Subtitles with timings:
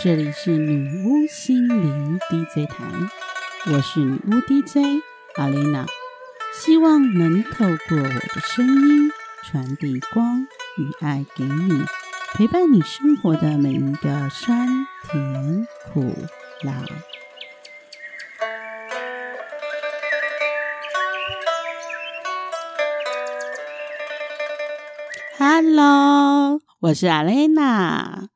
[0.00, 2.84] 这里是女巫心灵 DJ 台，
[3.66, 5.02] 我是女巫 DJ
[5.34, 5.86] 阿丽娜，
[6.54, 9.10] 希望能透过我的声音
[9.42, 10.46] 传递光
[10.76, 11.84] 与爱给你，
[12.34, 14.68] 陪伴你生活的每一个酸
[15.10, 16.14] 甜苦
[16.62, 16.84] 辣。
[25.36, 28.28] Hello，我是阿蕾娜。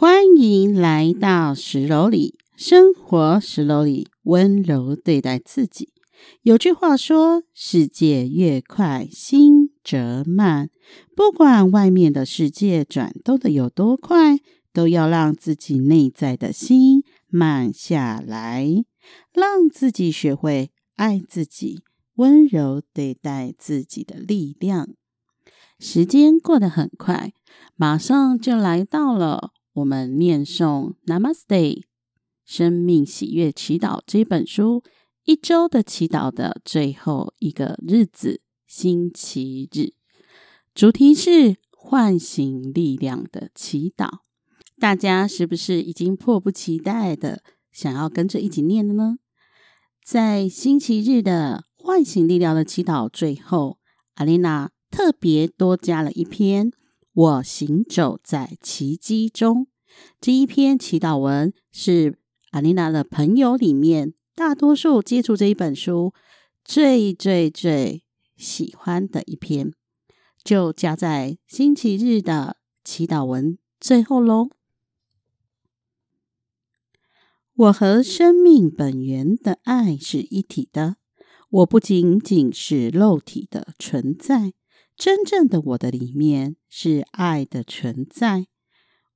[0.00, 5.88] 欢迎来到十楼里，生活十楼里，温柔对待自己。
[6.42, 10.70] 有句话说：“世界越快，心则慢。”
[11.16, 14.38] 不管外面的世界转动的有多快，
[14.72, 18.84] 都要让自己内在的心慢下来，
[19.32, 21.80] 让自己学会爱自己，
[22.14, 24.90] 温柔对待自己的力量。
[25.80, 27.32] 时间过得很快，
[27.74, 29.50] 马上就来到了。
[29.78, 31.84] 我们念诵 Namaste
[32.44, 34.82] 生命喜悦祈祷这本书
[35.24, 39.92] 一周的祈祷的最后一个日子，星期日，
[40.74, 44.20] 主题是唤醒力量的祈祷。
[44.80, 49.18] 大家是不是已经迫不及待的想要跟着一起念了呢？
[50.02, 53.78] 在星期日的唤醒力量的祈祷最后，
[54.14, 56.72] 阿丽娜特别多加了一篇。
[57.18, 59.66] 我行走在奇迹中。
[60.20, 62.16] 这一篇祈祷文是
[62.52, 66.14] 阿丽娜的朋友里面大多数接触这一本书
[66.64, 68.04] 最最最
[68.36, 69.72] 喜欢的一篇，
[70.44, 74.50] 就加在星期日的祈祷文最后喽。
[77.52, 80.98] 我和生命本源的爱是一体的，
[81.50, 84.52] 我不仅仅是肉体的存在。
[84.98, 88.48] 真正的我的里面是爱的存在，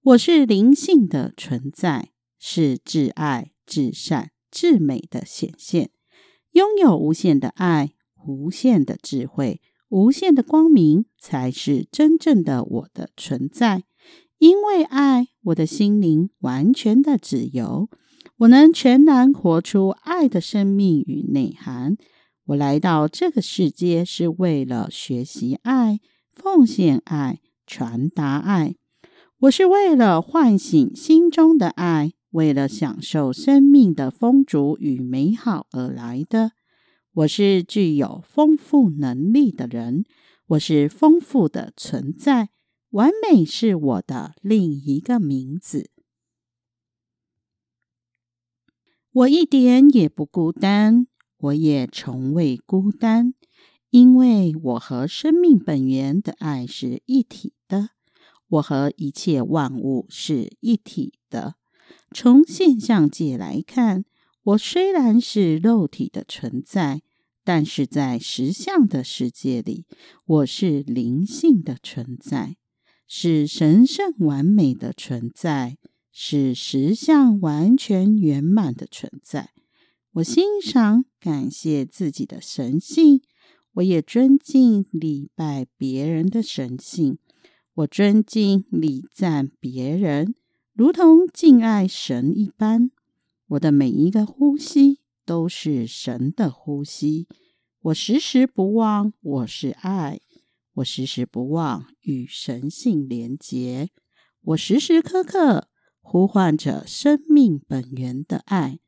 [0.00, 5.90] 我是灵性的存在，是至爱、至善、至美的显现，
[6.52, 7.94] 拥有无限的爱、
[8.24, 13.82] 无限的智慧、无限的光明，才是真正的我的存在。
[14.38, 17.88] 因为爱，我的心灵完全的自由，
[18.36, 21.96] 我能全然活出爱的生命与内涵。
[22.52, 26.00] 我来到这个世界是为了学习爱、
[26.32, 28.74] 奉献爱、传达爱。
[29.38, 36.52] 我是为了唤醒心中的爱，为了享受生命的丰足与美好而来的。
[37.14, 40.04] 我是具有丰富能力的人，
[40.48, 42.50] 我是丰富的存在。
[42.90, 45.88] 完美是我的另一个名字。
[49.12, 51.06] 我一点也不孤单。
[51.42, 53.34] 我也从未孤单，
[53.90, 57.88] 因为我和生命本源的爱是一体的，
[58.46, 61.56] 我和一切万物是一体的。
[62.14, 64.04] 从现象界来看，
[64.44, 67.02] 我虽然是肉体的存在，
[67.42, 69.84] 但是在实相的世界里，
[70.24, 72.56] 我是灵性的存在，
[73.08, 75.76] 是神圣完美的存在，
[76.12, 79.50] 是实相完全圆满的存在。
[80.16, 83.22] 我欣赏、感谢自己的神性，
[83.72, 87.16] 我也尊敬、礼拜别人的神性。
[87.72, 90.34] 我尊敬、礼赞别人，
[90.74, 92.90] 如同敬爱神一般。
[93.48, 97.26] 我的每一个呼吸都是神的呼吸。
[97.80, 100.20] 我时时不忘我是爱，
[100.74, 103.88] 我时时不忘与神性连结，
[104.42, 105.68] 我时时刻刻
[106.02, 108.80] 呼唤着生命本源的爱。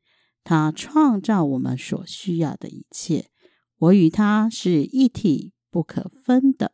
[0.45, 3.31] 他创造我们所需要的一切，
[3.79, 6.71] 我与他是一体不可分的。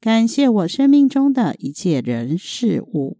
[0.00, 3.18] 感谢我生命中的一切人事物，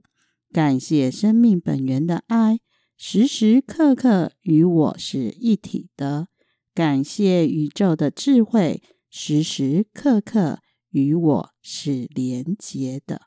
[0.53, 2.61] 感谢生命本源的爱，
[2.97, 6.29] 时时刻刻与我是一体的。
[6.73, 10.61] 感谢宇宙的智慧，时时刻刻
[10.91, 13.23] 与我是连结的。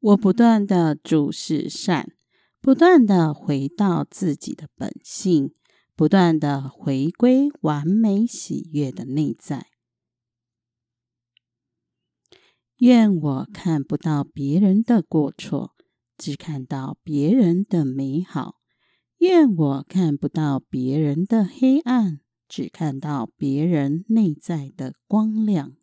[0.00, 2.16] 我不断的注视善。
[2.62, 5.54] 不断的回到自己的本性，
[5.96, 9.68] 不断的回归完美喜悦的内在。
[12.76, 15.74] 愿我看不到别人的过错，
[16.18, 18.60] 只看到别人的美好；
[19.18, 25.76] 愿我看不到别人的黑暗，只看到别人内在的光亮。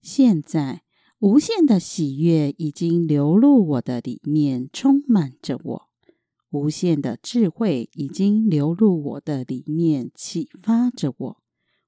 [0.00, 0.85] 现在。
[1.18, 5.88] 无限的喜悦已经流入我的里面，充满着我；
[6.50, 11.38] 无限的智慧已经流入我的里面，启发着我；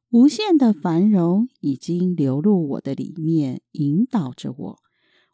[0.09, 4.79] 无限的繁荣已经流入我的里面，引导着我。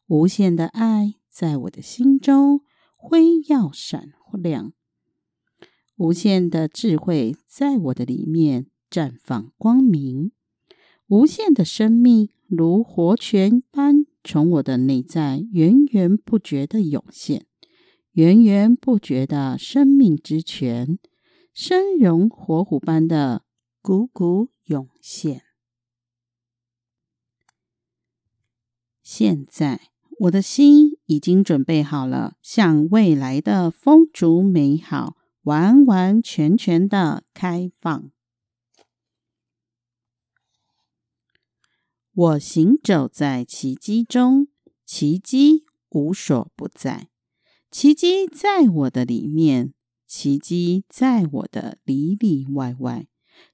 [0.08, 2.62] 无限的爱在我的心中
[2.96, 4.73] 辉耀闪亮，
[5.94, 10.32] 无限的智慧在我的里面绽放光明。
[11.06, 17.46] 无限的生命如活泉般从我的内在源源不绝的涌现，
[18.12, 20.99] 源源不绝的生命之泉，
[21.52, 23.43] 生龙活虎般的
[23.82, 25.43] 汩汩涌现。
[29.02, 38.11] 现在，我的心已经准备好了，向未来的丰足美好完完全全的开放。
[42.16, 44.46] 我行走在奇迹中，
[44.84, 47.08] 奇迹无所不在，
[47.72, 49.75] 奇迹在我的里面，
[50.06, 53.08] 奇迹在我的里里外外。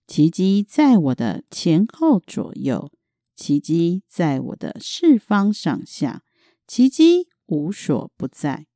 [0.07, 2.93] 奇迹在我的前后左右，
[3.35, 6.23] 奇迹在我的四方上下，
[6.67, 8.67] 奇迹无所不在。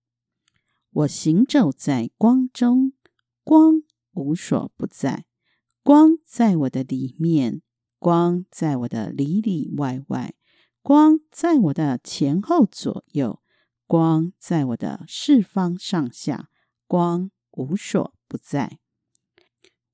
[0.92, 2.94] 我行走在光中，
[3.42, 3.82] 光
[4.14, 5.26] 无所不在，
[5.82, 7.60] 光在我的里面，
[8.04, 10.34] 光在我的里里外外，
[10.82, 13.40] 光在我的前后左右，
[13.86, 16.50] 光在我的四方上下，
[16.86, 18.78] 光无所不在。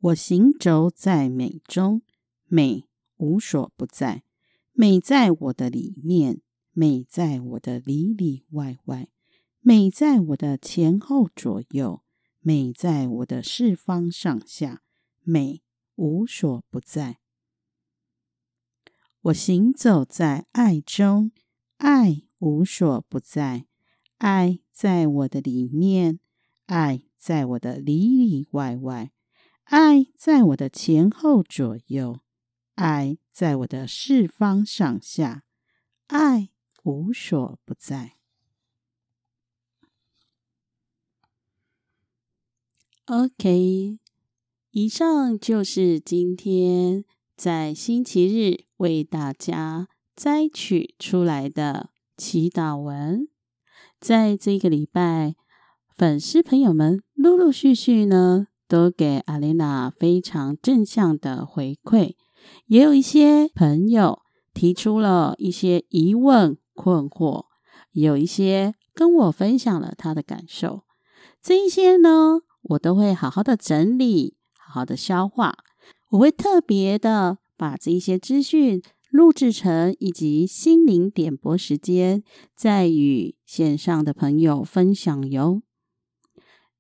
[0.01, 2.03] 我行走在美中，
[2.47, 4.25] 美无所不在，
[4.73, 6.41] 美在我的里面，
[6.73, 9.09] 美在我的里里外外，
[9.61, 12.03] 美在我的前后左右，
[12.41, 14.83] 美在我的四方上下，
[15.23, 15.63] 美
[15.95, 17.21] 无所不在。
[19.25, 21.31] 我行走在爱中，
[21.77, 23.67] 爱无所不在，
[24.17, 26.21] 爱在我的里面，
[26.65, 29.13] 爱在我的里里外外。
[29.65, 32.21] 爱在我的前后左右，
[32.77, 35.45] 爱在我的四方上下，
[36.07, 36.49] 爱
[36.83, 38.17] 无所不在。
[43.05, 43.99] OK，
[44.71, 47.05] 以上就是今天
[47.43, 53.29] 在星期日为大家摘取出来的祈祷文。
[53.99, 55.37] 在这个礼拜，
[55.97, 58.49] 粉丝朋友们陆陆续续呢。
[58.69, 62.15] 都给阿莲娜非常正向的回馈，
[62.67, 64.21] 也有一些朋友
[64.53, 67.47] 提出了一些疑问困惑，
[67.93, 70.83] 有一些跟我分享了他的感受。
[71.43, 75.57] 这一些呢，我都会好好的整理，好好的消化。
[76.11, 82.23] 我会特别的把这一些资讯录制成以及心灵点播时间，
[82.57, 85.63] 再与线上的朋友分享哟。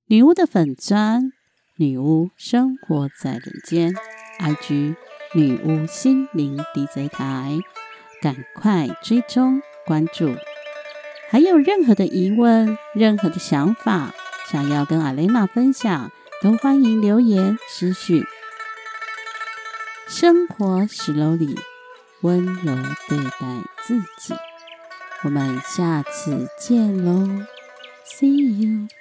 [0.07, 1.33] 女巫的粉砖。
[1.77, 3.95] 女巫生活在人间
[4.39, 4.97] ，IG
[5.35, 7.59] 女巫心灵 DJ 台，
[8.21, 10.35] 赶快追踪关注。
[11.31, 14.13] 还有任何的疑问、任何的想法，
[14.51, 16.11] 想要跟阿雷娜分享，
[16.43, 18.23] 都欢迎留言私讯。
[20.11, 21.57] 生活史楼里
[22.23, 22.77] 温柔
[23.09, 23.47] 对待
[23.87, 24.35] 自己。
[25.23, 27.47] 我们下次见喽
[28.05, 29.00] ，See you。